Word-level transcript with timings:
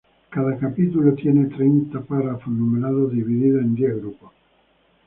Cada 0.31 0.57
capítulo 0.57 1.13
tiene 1.13 1.45
treinta 1.55 2.01
párrafos 2.01 2.51
numerados, 2.51 3.13
divididos 3.13 3.61
en 3.61 3.75
diez 3.75 3.95
grupos. 3.97 4.31